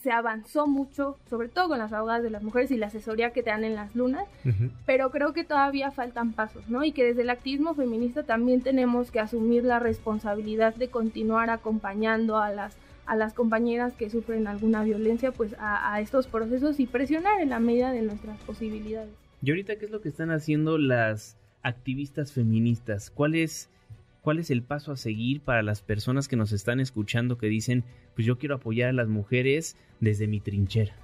se 0.02 0.11
avanzó 0.11 0.66
mucho, 0.66 1.16
sobre 1.31 1.49
todo 1.49 1.69
con 1.69 1.78
las 1.78 1.92
abogadas 1.92 2.25
de 2.25 2.31
las 2.31 2.42
mujeres 2.42 2.73
y 2.73 2.76
la 2.76 2.88
asesoría 2.88 3.31
que 3.31 3.42
te 3.42 3.50
dan 3.50 3.62
en 3.62 3.76
las 3.76 3.95
lunas, 3.95 4.26
pero 4.85 5.11
creo 5.12 5.33
que 5.33 5.45
todavía 5.45 5.92
faltan 5.92 6.33
pasos, 6.33 6.69
¿no? 6.69 6.83
Y 6.83 6.90
que 6.90 7.04
desde 7.04 7.23
el 7.23 7.31
activismo 7.31 7.75
feminista 7.75 8.25
también 8.25 8.62
tenemos 8.62 9.12
que 9.12 9.21
asumir 9.21 9.62
la 9.62 9.78
responsabilidad 9.78 10.75
de 10.75 10.88
continuar 10.88 11.50
acompañando 11.50 12.37
a 12.38 12.50
las 12.50 12.76
a 13.04 13.16
las 13.16 13.35
compañeras 13.35 13.95
que 13.95 14.11
sufren 14.11 14.47
alguna 14.47 14.85
violencia, 14.85 15.33
pues 15.33 15.54
a, 15.59 15.92
a 15.92 16.00
estos 16.00 16.28
procesos 16.28 16.78
y 16.78 16.87
presionar 16.87 17.40
en 17.40 17.50
la 17.50 17.59
medida 17.59 17.90
de 17.90 18.00
nuestras 18.00 18.38
posibilidades. 18.40 19.11
¿Y 19.42 19.50
ahorita 19.50 19.76
qué 19.76 19.87
es 19.87 19.90
lo 19.90 20.00
que 20.00 20.09
están 20.09 20.31
haciendo 20.31 20.78
las 20.78 21.37
activistas 21.62 22.33
feministas? 22.33 23.11
¿Cuál 23.11 23.35
es 23.35 23.69
cuál 24.23 24.38
es 24.38 24.50
el 24.50 24.62
paso 24.62 24.93
a 24.93 24.97
seguir 24.97 25.41
para 25.41 25.62
las 25.62 25.83
personas 25.83 26.29
que 26.29 26.37
nos 26.37 26.52
están 26.52 26.81
escuchando 26.81 27.37
que 27.37 27.49
dicen, 27.49 27.85
pues 28.14 28.26
yo 28.26 28.38
quiero 28.38 28.55
apoyar 28.55 28.88
a 28.88 28.93
las 28.93 29.09
mujeres 29.09 29.76
desde 30.00 30.29
mi 30.29 30.41
trinchera. 30.41 30.95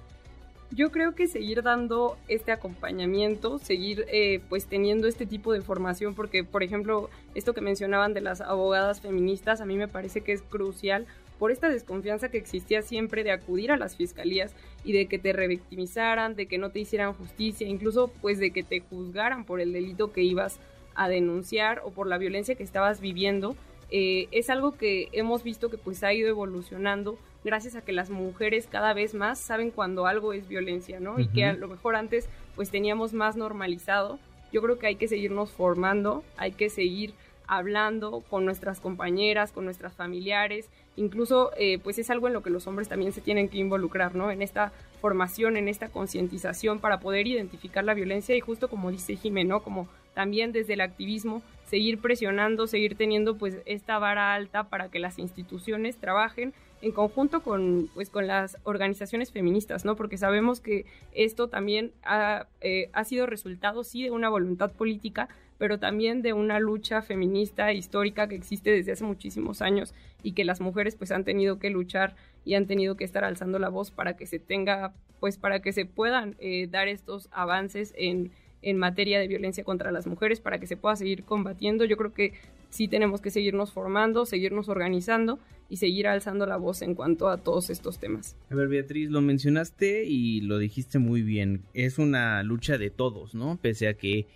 Yo 0.71 0.91
creo 0.91 1.15
que 1.15 1.27
seguir 1.27 1.63
dando 1.63 2.15
este 2.27 2.51
acompañamiento, 2.51 3.57
seguir 3.57 4.05
eh, 4.07 4.39
pues 4.49 4.67
teniendo 4.67 5.07
este 5.07 5.25
tipo 5.25 5.51
de 5.51 5.61
formación, 5.61 6.13
porque 6.13 6.43
por 6.43 6.61
ejemplo 6.61 7.09
esto 7.33 7.53
que 7.53 7.61
mencionaban 7.61 8.13
de 8.13 8.21
las 8.21 8.39
abogadas 8.39 9.01
feministas, 9.01 9.61
a 9.61 9.65
mí 9.65 9.77
me 9.77 9.87
parece 9.87 10.21
que 10.21 10.31
es 10.31 10.43
crucial 10.43 11.07
por 11.39 11.51
esta 11.51 11.69
desconfianza 11.69 12.29
que 12.29 12.37
existía 12.37 12.83
siempre 12.83 13.23
de 13.23 13.31
acudir 13.31 13.71
a 13.71 13.77
las 13.77 13.95
fiscalías 13.95 14.53
y 14.83 14.91
de 14.91 15.07
que 15.07 15.17
te 15.17 15.33
revictimizaran, 15.33 16.35
de 16.35 16.45
que 16.45 16.59
no 16.59 16.69
te 16.69 16.79
hicieran 16.79 17.13
justicia, 17.13 17.67
incluso 17.67 18.09
pues 18.21 18.37
de 18.37 18.51
que 18.51 18.61
te 18.61 18.81
juzgaran 18.81 19.45
por 19.45 19.61
el 19.61 19.73
delito 19.73 20.11
que 20.11 20.21
ibas 20.21 20.59
a 20.95 21.09
denunciar 21.09 21.81
o 21.83 21.91
por 21.91 22.07
la 22.07 22.17
violencia 22.17 22.55
que 22.55 22.63
estabas 22.63 22.99
viviendo, 22.99 23.55
eh, 23.91 24.27
es 24.31 24.49
algo 24.49 24.77
que 24.77 25.09
hemos 25.13 25.43
visto 25.43 25.69
que 25.69 25.77
pues 25.77 26.03
ha 26.03 26.13
ido 26.13 26.29
evolucionando 26.29 27.17
gracias 27.43 27.75
a 27.75 27.81
que 27.81 27.91
las 27.91 28.09
mujeres 28.09 28.67
cada 28.67 28.93
vez 28.93 29.13
más 29.13 29.39
saben 29.39 29.71
cuando 29.71 30.05
algo 30.05 30.33
es 30.33 30.47
violencia, 30.47 30.99
¿no? 30.99 31.19
Y 31.19 31.27
que 31.27 31.45
a 31.45 31.53
lo 31.53 31.67
mejor 31.67 31.95
antes 31.95 32.29
pues 32.55 32.69
teníamos 32.69 33.13
más 33.13 33.35
normalizado. 33.35 34.19
Yo 34.51 34.61
creo 34.61 34.77
que 34.77 34.87
hay 34.87 34.95
que 34.95 35.07
seguirnos 35.07 35.51
formando, 35.51 36.23
hay 36.37 36.51
que 36.51 36.69
seguir 36.69 37.13
hablando 37.47 38.23
con 38.29 38.45
nuestras 38.45 38.79
compañeras, 38.79 39.51
con 39.51 39.65
nuestras 39.65 39.93
familiares, 39.93 40.69
incluso 40.97 41.51
eh, 41.57 41.79
pues 41.79 41.97
es 41.97 42.11
algo 42.11 42.27
en 42.27 42.33
lo 42.33 42.43
que 42.43 42.51
los 42.51 42.67
hombres 42.67 42.89
también 42.89 43.11
se 43.11 43.21
tienen 43.21 43.49
que 43.49 43.57
involucrar, 43.57 44.13
¿no? 44.13 44.29
En 44.29 44.43
esta 44.43 44.71
formación, 45.01 45.57
en 45.57 45.67
esta 45.67 45.89
concientización 45.89 46.79
para 46.79 46.99
poder 46.99 47.25
identificar 47.25 47.83
la 47.83 47.95
violencia 47.95 48.35
y 48.35 48.39
justo 48.39 48.69
como 48.69 48.91
dice 48.91 49.15
Jimeno, 49.15 49.63
Como 49.63 49.87
también 50.19 50.51
desde 50.51 50.73
el 50.73 50.81
activismo 50.81 51.41
seguir 51.63 51.99
presionando, 51.99 52.67
seguir 52.67 52.95
teniendo 52.95 53.37
pues 53.37 53.59
esta 53.65 53.99
vara 53.99 54.33
alta 54.33 54.65
para 54.65 54.89
que 54.91 54.99
las 54.99 55.17
instituciones 55.17 55.95
trabajen 55.95 56.53
en 56.81 56.91
conjunto 56.91 57.41
con 57.41 57.89
pues 57.93 58.09
con 58.09 58.27
las 58.27 58.57
organizaciones 58.63 59.31
feministas, 59.31 59.85
¿no? 59.85 59.95
Porque 59.95 60.17
sabemos 60.17 60.59
que 60.59 60.85
esto 61.13 61.47
también 61.47 61.93
ha, 62.03 62.47
eh, 62.59 62.89
ha 62.91 63.05
sido 63.05 63.27
resultado 63.27 63.85
sí 63.85 64.03
de 64.03 64.11
una 64.11 64.27
voluntad 64.27 64.73
política, 64.73 65.29
pero 65.57 65.79
también 65.79 66.21
de 66.21 66.33
una 66.33 66.59
lucha 66.59 67.01
feminista 67.01 67.71
histórica 67.71 68.27
que 68.27 68.35
existe 68.35 68.71
desde 68.71 68.91
hace 68.91 69.05
muchísimos 69.05 69.61
años 69.61 69.93
y 70.21 70.33
que 70.33 70.43
las 70.43 70.59
mujeres 70.59 70.97
pues 70.97 71.11
han 71.11 71.23
tenido 71.23 71.59
que 71.59 71.69
luchar 71.69 72.17
y 72.43 72.55
han 72.55 72.67
tenido 72.67 72.97
que 72.97 73.05
estar 73.05 73.23
alzando 73.23 73.57
la 73.57 73.69
voz 73.69 73.89
para 73.89 74.17
que 74.17 74.25
se 74.25 74.39
tenga 74.39 74.91
pues 75.21 75.37
para 75.37 75.61
que 75.61 75.71
se 75.71 75.85
puedan 75.85 76.35
eh, 76.39 76.67
dar 76.69 76.89
estos 76.89 77.29
avances 77.31 77.93
en 77.97 78.33
en 78.61 78.77
materia 78.77 79.19
de 79.19 79.27
violencia 79.27 79.63
contra 79.63 79.91
las 79.91 80.07
mujeres 80.07 80.39
para 80.41 80.59
que 80.59 80.67
se 80.67 80.77
pueda 80.77 80.95
seguir 80.95 81.23
combatiendo. 81.23 81.85
Yo 81.85 81.97
creo 81.97 82.13
que 82.13 82.33
sí 82.69 82.87
tenemos 82.87 83.21
que 83.21 83.31
seguirnos 83.31 83.71
formando, 83.71 84.25
seguirnos 84.25 84.69
organizando 84.69 85.39
y 85.69 85.77
seguir 85.77 86.07
alzando 86.07 86.45
la 86.45 86.57
voz 86.57 86.81
en 86.81 86.95
cuanto 86.95 87.29
a 87.29 87.37
todos 87.37 87.69
estos 87.69 87.99
temas. 87.99 88.35
A 88.49 88.55
ver, 88.55 88.67
Beatriz, 88.67 89.09
lo 89.09 89.21
mencionaste 89.21 90.03
y 90.05 90.41
lo 90.41 90.57
dijiste 90.57 90.99
muy 90.99 91.21
bien. 91.21 91.63
Es 91.73 91.99
una 91.99 92.43
lucha 92.43 92.77
de 92.77 92.89
todos, 92.89 93.35
¿no? 93.35 93.57
Pese 93.61 93.87
a 93.87 93.93
que 93.93 94.27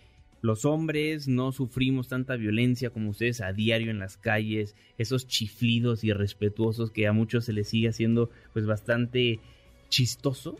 los 0.42 0.66
hombres 0.66 1.28
no 1.28 1.54
sufrimos 1.54 2.10
tanta 2.10 2.36
violencia 2.36 2.90
como 2.90 3.12
ustedes 3.12 3.42
a 3.42 3.54
diario 3.54 3.92
en 3.92 4.00
las 4.00 4.18
calles, 4.18 4.76
esos 4.98 5.26
chiflidos 5.26 6.04
irrespetuosos 6.04 6.92
que 6.92 7.08
a 7.08 7.14
muchos 7.14 7.46
se 7.46 7.54
les 7.54 7.70
sigue 7.70 7.88
haciendo 7.88 8.30
pues 8.52 8.66
bastante 8.66 9.40
chistoso 9.88 10.58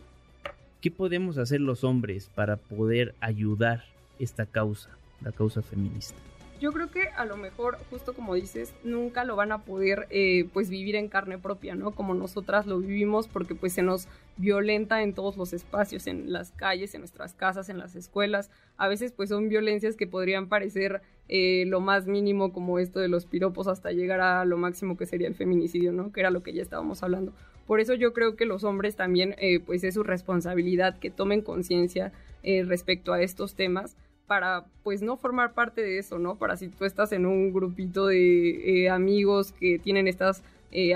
¿Qué 0.84 0.90
podemos 0.90 1.38
hacer 1.38 1.62
los 1.62 1.82
hombres 1.82 2.28
para 2.34 2.58
poder 2.58 3.14
ayudar 3.20 3.84
esta 4.18 4.44
causa, 4.44 4.90
la 5.22 5.32
causa 5.32 5.62
feminista? 5.62 6.18
Yo 6.60 6.74
creo 6.74 6.90
que 6.90 7.08
a 7.08 7.24
lo 7.24 7.38
mejor, 7.38 7.78
justo 7.88 8.12
como 8.12 8.34
dices, 8.34 8.74
nunca 8.84 9.24
lo 9.24 9.34
van 9.34 9.50
a 9.52 9.62
poder 9.62 10.06
eh, 10.10 10.46
pues 10.52 10.68
vivir 10.68 10.94
en 10.96 11.08
carne 11.08 11.38
propia, 11.38 11.74
¿no? 11.74 11.92
Como 11.92 12.12
nosotras 12.12 12.66
lo 12.66 12.80
vivimos 12.80 13.28
porque 13.28 13.54
pues 13.54 13.72
se 13.72 13.80
nos 13.80 14.08
violenta 14.36 15.02
en 15.02 15.14
todos 15.14 15.38
los 15.38 15.54
espacios, 15.54 16.06
en 16.06 16.30
las 16.30 16.50
calles, 16.50 16.94
en 16.94 17.00
nuestras 17.00 17.32
casas, 17.32 17.70
en 17.70 17.78
las 17.78 17.96
escuelas. 17.96 18.50
A 18.76 18.86
veces 18.86 19.10
pues 19.10 19.30
son 19.30 19.48
violencias 19.48 19.96
que 19.96 20.06
podrían 20.06 20.50
parecer 20.50 21.00
eh, 21.28 21.64
lo 21.66 21.80
más 21.80 22.06
mínimo 22.06 22.52
como 22.52 22.78
esto 22.78 23.00
de 23.00 23.08
los 23.08 23.24
piropos 23.24 23.68
hasta 23.68 23.90
llegar 23.90 24.20
a 24.20 24.44
lo 24.44 24.58
máximo 24.58 24.98
que 24.98 25.06
sería 25.06 25.28
el 25.28 25.34
feminicidio, 25.34 25.92
¿no? 25.92 26.12
Que 26.12 26.20
era 26.20 26.28
lo 26.28 26.42
que 26.42 26.52
ya 26.52 26.60
estábamos 26.60 27.02
hablando. 27.02 27.32
Por 27.66 27.80
eso 27.80 27.94
yo 27.94 28.12
creo 28.12 28.36
que 28.36 28.44
los 28.44 28.64
hombres 28.64 28.96
también, 28.96 29.34
eh, 29.38 29.60
pues 29.60 29.84
es 29.84 29.94
su 29.94 30.02
responsabilidad 30.02 30.98
que 30.98 31.10
tomen 31.10 31.40
conciencia 31.40 32.12
eh, 32.42 32.64
respecto 32.64 33.12
a 33.12 33.22
estos 33.22 33.54
temas 33.54 33.96
para 34.26 34.64
pues 34.82 35.02
no 35.02 35.16
formar 35.16 35.52
parte 35.52 35.82
de 35.82 35.98
eso, 35.98 36.18
¿no? 36.18 36.36
Para 36.36 36.56
si 36.56 36.68
tú 36.68 36.84
estás 36.84 37.12
en 37.12 37.26
un 37.26 37.52
grupito 37.52 38.06
de 38.06 38.84
eh, 38.84 38.90
amigos 38.90 39.52
que 39.52 39.78
tienen 39.78 40.08
estas 40.08 40.42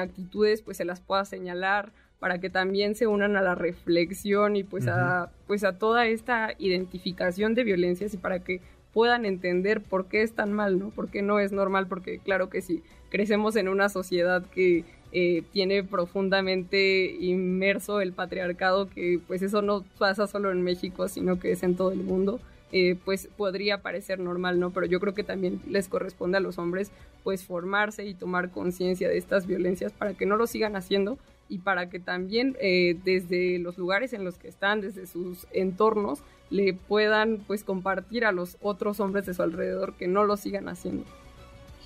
actitudes, 0.00 0.60
pues 0.60 0.76
se 0.76 0.84
las 0.84 1.00
pueda 1.00 1.24
señalar 1.24 1.92
para 2.18 2.40
que 2.40 2.50
también 2.50 2.96
se 2.96 3.06
unan 3.06 3.36
a 3.36 3.42
la 3.42 3.54
reflexión 3.54 4.56
y 4.56 4.64
pues 4.64 4.88
a 4.88 5.30
pues 5.46 5.62
a 5.62 5.78
toda 5.78 6.08
esta 6.08 6.52
identificación 6.58 7.54
de 7.54 7.62
violencias 7.62 8.12
y 8.12 8.16
para 8.16 8.40
que 8.40 8.60
puedan 8.92 9.24
entender 9.24 9.80
por 9.80 10.06
qué 10.06 10.22
es 10.22 10.32
tan 10.32 10.52
mal, 10.52 10.78
¿no? 10.78 10.90
Por 10.90 11.08
qué 11.08 11.22
no 11.22 11.38
es 11.38 11.52
normal, 11.52 11.86
porque 11.86 12.18
claro 12.18 12.50
que 12.50 12.62
sí, 12.62 12.82
crecemos 13.10 13.54
en 13.54 13.68
una 13.68 13.88
sociedad 13.88 14.44
que 14.46 14.84
eh, 15.12 15.42
tiene 15.52 15.82
profundamente 15.84 17.16
inmerso 17.20 18.00
el 18.00 18.12
patriarcado, 18.12 18.88
que 18.88 19.20
pues 19.26 19.42
eso 19.42 19.62
no 19.62 19.84
pasa 19.98 20.26
solo 20.26 20.50
en 20.50 20.62
México, 20.62 21.08
sino 21.08 21.38
que 21.38 21.52
es 21.52 21.62
en 21.62 21.76
todo 21.76 21.92
el 21.92 22.02
mundo. 22.02 22.40
Eh, 22.70 22.96
pues 23.02 23.30
podría 23.34 23.80
parecer 23.80 24.18
normal, 24.18 24.60
¿no? 24.60 24.70
Pero 24.72 24.84
yo 24.84 25.00
creo 25.00 25.14
que 25.14 25.24
también 25.24 25.62
les 25.66 25.88
corresponde 25.88 26.36
a 26.36 26.40
los 26.40 26.58
hombres 26.58 26.90
pues 27.24 27.42
formarse 27.42 28.04
y 28.04 28.12
tomar 28.12 28.50
conciencia 28.50 29.08
de 29.08 29.16
estas 29.16 29.46
violencias 29.46 29.92
para 29.92 30.12
que 30.12 30.26
no 30.26 30.36
lo 30.36 30.46
sigan 30.46 30.76
haciendo 30.76 31.18
y 31.48 31.58
para 31.58 31.88
que 31.88 31.98
también 31.98 32.56
eh, 32.60 32.96
desde 33.04 33.58
los 33.58 33.78
lugares 33.78 34.12
en 34.12 34.22
los 34.22 34.36
que 34.36 34.48
están, 34.48 34.82
desde 34.82 35.06
sus 35.06 35.46
entornos, 35.52 36.20
le 36.50 36.74
puedan 36.74 37.38
pues 37.46 37.64
compartir 37.64 38.26
a 38.26 38.32
los 38.32 38.58
otros 38.60 39.00
hombres 39.00 39.24
de 39.24 39.32
su 39.32 39.42
alrededor 39.42 39.94
que 39.94 40.06
no 40.06 40.24
lo 40.24 40.36
sigan 40.36 40.68
haciendo. 40.68 41.04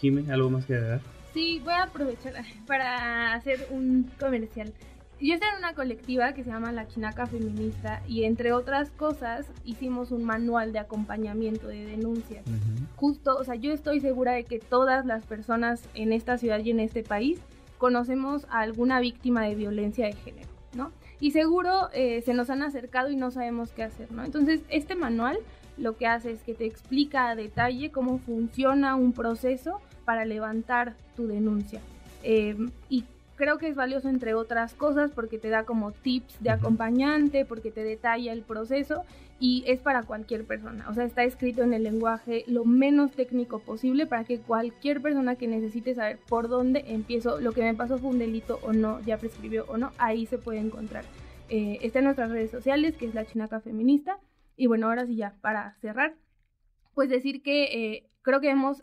Jimé, 0.00 0.32
¿algo 0.32 0.50
más 0.50 0.66
que 0.66 0.74
agregar? 0.74 1.00
Sí, 1.32 1.60
voy 1.64 1.72
a 1.72 1.84
aprovechar 1.84 2.34
para 2.66 3.34
hacer 3.34 3.66
un 3.70 4.10
comercial. 4.20 4.72
Yo 5.20 5.34
estoy 5.34 5.50
en 5.50 5.58
una 5.58 5.74
colectiva 5.74 6.32
que 6.32 6.42
se 6.42 6.50
llama 6.50 6.72
La 6.72 6.88
Chinaca 6.88 7.26
Feminista 7.26 8.02
y 8.08 8.24
entre 8.24 8.52
otras 8.52 8.90
cosas 8.90 9.46
hicimos 9.64 10.10
un 10.10 10.24
manual 10.24 10.72
de 10.72 10.80
acompañamiento 10.80 11.68
de 11.68 11.84
denuncias. 11.84 12.44
Justo, 12.96 13.36
o 13.36 13.44
sea, 13.44 13.54
yo 13.54 13.70
estoy 13.70 14.00
segura 14.00 14.32
de 14.32 14.42
que 14.42 14.58
todas 14.58 15.06
las 15.06 15.24
personas 15.24 15.88
en 15.94 16.12
esta 16.12 16.38
ciudad 16.38 16.58
y 16.58 16.72
en 16.72 16.80
este 16.80 17.04
país 17.04 17.38
conocemos 17.78 18.46
a 18.50 18.60
alguna 18.60 18.98
víctima 18.98 19.42
de 19.42 19.54
violencia 19.54 20.06
de 20.06 20.12
género, 20.14 20.48
¿no? 20.74 20.90
Y 21.20 21.30
seguro 21.30 21.88
eh, 21.92 22.22
se 22.22 22.34
nos 22.34 22.50
han 22.50 22.62
acercado 22.62 23.08
y 23.08 23.14
no 23.16 23.30
sabemos 23.30 23.70
qué 23.70 23.84
hacer, 23.84 24.10
¿no? 24.10 24.24
Entonces, 24.24 24.62
este 24.70 24.96
manual 24.96 25.38
lo 25.76 25.96
que 25.96 26.08
hace 26.08 26.32
es 26.32 26.42
que 26.42 26.54
te 26.54 26.66
explica 26.66 27.28
a 27.28 27.36
detalle 27.36 27.92
cómo 27.92 28.18
funciona 28.18 28.96
un 28.96 29.12
proceso 29.12 29.80
para 30.02 30.24
levantar 30.24 30.94
tu 31.16 31.26
denuncia. 31.26 31.80
Eh, 32.22 32.56
y 32.88 33.04
creo 33.36 33.58
que 33.58 33.68
es 33.68 33.74
valioso 33.74 34.08
entre 34.08 34.34
otras 34.34 34.74
cosas 34.74 35.10
porque 35.10 35.38
te 35.38 35.48
da 35.48 35.64
como 35.64 35.92
tips 35.92 36.42
de 36.42 36.50
acompañante, 36.50 37.44
porque 37.44 37.70
te 37.70 37.82
detalla 37.82 38.32
el 38.32 38.42
proceso 38.42 39.04
y 39.40 39.64
es 39.66 39.80
para 39.80 40.04
cualquier 40.04 40.44
persona. 40.44 40.88
O 40.88 40.94
sea, 40.94 41.04
está 41.04 41.24
escrito 41.24 41.64
en 41.64 41.74
el 41.74 41.82
lenguaje 41.82 42.44
lo 42.46 42.64
menos 42.64 43.10
técnico 43.10 43.58
posible 43.58 44.06
para 44.06 44.22
que 44.22 44.38
cualquier 44.38 45.02
persona 45.02 45.34
que 45.34 45.48
necesite 45.48 45.96
saber 45.96 46.20
por 46.28 46.48
dónde 46.48 46.84
empiezo, 46.86 47.40
lo 47.40 47.50
que 47.50 47.62
me 47.62 47.74
pasó 47.74 47.98
fue 47.98 48.10
un 48.10 48.20
delito 48.20 48.60
o 48.62 48.72
no, 48.72 49.00
ya 49.00 49.18
prescribió 49.18 49.64
o 49.66 49.76
no, 49.78 49.90
ahí 49.98 50.26
se 50.26 50.38
puede 50.38 50.60
encontrar. 50.60 51.04
Eh, 51.48 51.80
está 51.82 51.98
en 51.98 52.04
nuestras 52.04 52.30
redes 52.30 52.52
sociales, 52.52 52.96
que 52.96 53.06
es 53.06 53.14
la 53.14 53.26
Chinaca 53.26 53.60
Feminista. 53.60 54.20
Y 54.56 54.68
bueno, 54.68 54.86
ahora 54.86 55.06
sí 55.06 55.16
ya, 55.16 55.34
para 55.40 55.74
cerrar, 55.80 56.14
pues 56.94 57.10
decir 57.10 57.42
que 57.42 57.64
eh, 57.64 58.10
creo 58.22 58.40
que 58.40 58.50
hemos, 58.50 58.80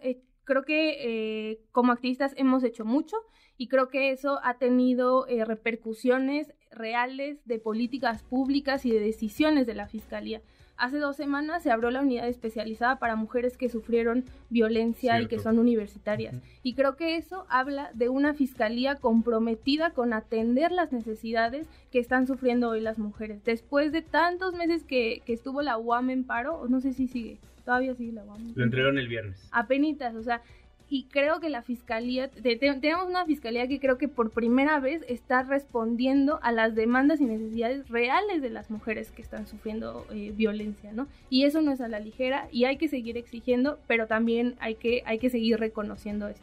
creo 0.50 0.63
que 0.63 1.51
eh, 1.51 1.60
como 1.72 1.91
activistas 1.91 2.34
hemos 2.36 2.63
hecho 2.63 2.84
mucho 2.84 3.18
y 3.56 3.68
creo 3.68 3.89
que 3.89 4.10
eso 4.10 4.39
ha 4.44 4.56
tenido 4.56 5.27
eh, 5.27 5.46
repercusiones 5.46 6.51
reales 6.72 7.38
de 7.46 7.60
políticas 7.60 8.24
públicas 8.24 8.84
y 8.84 8.89
de 8.89 9.00
decisiones 9.00 9.68
de 9.68 9.75
la 9.75 9.88
Fiscalía. 9.88 10.41
Hace 10.75 10.98
dos 10.98 11.18
semanas 11.18 11.62
se 11.62 11.70
abrió 11.70 11.91
la 11.91 12.01
unidad 12.01 12.27
especializada 12.27 12.98
para 12.98 13.15
mujeres 13.15 13.58
que 13.58 13.70
sufrieron 13.70 14.25
violencia 14.50 15.22
y 15.22 15.27
que 15.27 15.38
son 15.38 15.60
universitarias. 15.60 16.34
Y 16.63 16.74
creo 16.74 16.96
que 16.96 17.18
eso 17.18 17.46
habla 17.50 17.91
de 17.94 18.10
una 18.10 18.34
fiscalía 18.34 18.96
comprometida 18.96 19.91
con 19.91 20.13
atender 20.13 20.72
las 20.72 20.91
necesidades 20.91 21.68
que 21.91 22.00
están 22.00 22.25
sufriendo 22.25 22.70
hoy 22.70 22.82
las 22.82 22.98
mujeres. 22.98 23.44
Después 23.44 23.91
de 23.91 24.01
tantos 24.01 24.56
meses 24.56 24.84
que, 24.84 25.22
que 25.25 25.34
estuvo 25.34 25.62
la 25.62 25.77
UAM 25.77 26.10
en 26.10 26.24
paro, 26.24 26.65
no 26.70 26.79
sé 26.79 26.94
si 26.94 27.08
sigue, 27.08 27.39
todavía 27.70 27.94
sigue 27.94 28.14
la 28.14 28.24
UAM. 28.24 28.54
Lo 28.56 28.64
entregaron 28.64 28.98
el 28.98 29.08
viernes. 29.08 29.48
Apenitas, 29.52 30.16
o 30.16 30.24
sea, 30.24 30.42
y 30.90 31.04
creo 31.04 31.40
que 31.40 31.52
la 31.52 31.62
fiscalía, 31.62 32.32
tenemos 32.32 33.08
una 33.08 33.26
fiscalía 33.26 33.68
que 33.68 33.80
creo 33.80 34.00
que 34.00 34.08
por 34.08 34.32
primera 34.32 34.80
vez 34.80 35.06
está 35.08 35.44
respondiendo 35.44 36.40
a 36.42 36.52
las 36.52 36.74
demandas 36.74 37.22
y 37.22 37.26
necesidades 37.26 37.88
reales 37.88 38.42
de 38.42 38.50
las 38.50 38.72
mujeres 38.72 39.12
que 39.12 39.22
están 39.22 39.46
sufriendo 39.46 40.08
eh, 40.12 40.34
violencia, 40.36 40.92
¿no? 40.94 41.08
Y 41.30 41.44
eso 41.44 41.62
no 41.62 41.72
es 41.72 41.80
a 41.80 41.88
la 41.88 42.00
ligera 42.00 42.48
y 42.52 42.64
hay 42.64 42.78
que 42.78 42.88
seguir 42.88 43.18
exigiendo, 43.18 43.78
pero 43.86 44.08
también 44.08 44.56
hay 44.60 44.74
que, 44.74 45.04
hay 45.06 45.20
que 45.20 45.30
seguir 45.30 45.60
reconociendo 45.60 46.28
esto. 46.28 46.42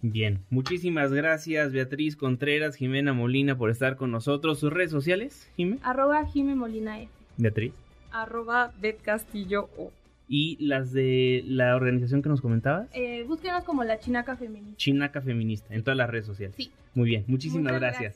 Bien, 0.00 0.38
muchísimas 0.48 1.12
gracias 1.12 1.72
Beatriz 1.72 2.14
Contreras, 2.14 2.76
Jimena 2.76 3.14
Molina 3.14 3.58
por 3.58 3.68
estar 3.68 3.96
con 3.96 4.12
nosotros. 4.12 4.60
¿Sus 4.60 4.72
redes 4.72 4.92
sociales, 4.92 5.50
Jimena? 5.56 5.80
Arroba 5.82 6.24
Jime 6.24 6.54
Molina 6.54 7.00
Beatriz. 7.36 7.72
Arroba 8.12 8.72
Bet 8.80 9.02
Castillo 9.02 9.68
O 9.76 9.92
y 10.28 10.56
las 10.64 10.92
de 10.92 11.42
la 11.46 11.74
organización 11.74 12.22
que 12.22 12.28
nos 12.28 12.40
comentabas. 12.40 12.88
Eh, 12.92 13.24
búsquenos 13.26 13.64
como 13.64 13.82
la 13.84 13.98
Chinaca 13.98 14.36
Feminista. 14.36 14.76
Chinaca 14.76 15.20
Feminista, 15.22 15.74
en 15.74 15.82
todas 15.82 15.96
las 15.96 16.10
redes 16.10 16.26
sociales. 16.26 16.54
Sí. 16.56 16.70
Muy 16.94 17.08
bien, 17.08 17.24
muchísimas 17.26 17.72
gracias. 17.72 18.14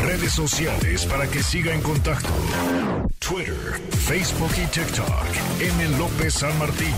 Redes 0.00 0.32
sociales 0.32 1.06
para 1.06 1.28
que 1.28 1.42
siga 1.42 1.72
en 1.72 1.80
contacto: 1.80 2.28
Twitter, 3.20 3.54
Facebook 3.90 4.50
y 4.56 4.66
TikTok. 4.70 5.26
M. 5.60 5.98
López 5.98 6.34
San 6.34 6.58
Martín. 6.58 6.92